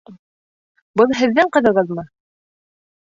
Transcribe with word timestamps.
Был 1.01 1.13
һеҙҙең 1.19 1.53
ҡыҙығыҙмы? 1.59 2.09